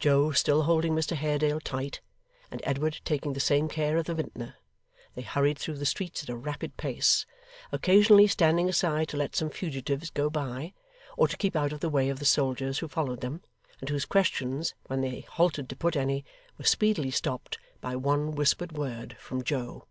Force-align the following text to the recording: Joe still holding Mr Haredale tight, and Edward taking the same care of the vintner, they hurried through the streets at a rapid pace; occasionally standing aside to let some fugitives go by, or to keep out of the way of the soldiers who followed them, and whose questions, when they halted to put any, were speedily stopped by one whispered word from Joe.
Joe 0.00 0.32
still 0.32 0.64
holding 0.64 0.92
Mr 0.96 1.14
Haredale 1.16 1.60
tight, 1.60 2.00
and 2.50 2.60
Edward 2.64 3.00
taking 3.04 3.34
the 3.34 3.38
same 3.38 3.68
care 3.68 3.96
of 3.96 4.06
the 4.06 4.14
vintner, 4.16 4.56
they 5.14 5.22
hurried 5.22 5.56
through 5.56 5.76
the 5.76 5.86
streets 5.86 6.24
at 6.24 6.28
a 6.28 6.34
rapid 6.36 6.76
pace; 6.76 7.26
occasionally 7.70 8.26
standing 8.26 8.68
aside 8.68 9.06
to 9.10 9.16
let 9.16 9.36
some 9.36 9.50
fugitives 9.50 10.10
go 10.10 10.28
by, 10.28 10.74
or 11.16 11.28
to 11.28 11.36
keep 11.36 11.54
out 11.54 11.72
of 11.72 11.78
the 11.78 11.88
way 11.88 12.08
of 12.08 12.18
the 12.18 12.24
soldiers 12.24 12.80
who 12.80 12.88
followed 12.88 13.20
them, 13.20 13.40
and 13.78 13.88
whose 13.88 14.04
questions, 14.04 14.74
when 14.88 15.00
they 15.00 15.20
halted 15.20 15.68
to 15.68 15.76
put 15.76 15.94
any, 15.94 16.24
were 16.58 16.64
speedily 16.64 17.12
stopped 17.12 17.56
by 17.80 17.94
one 17.94 18.32
whispered 18.34 18.72
word 18.72 19.16
from 19.20 19.44
Joe. 19.44 19.86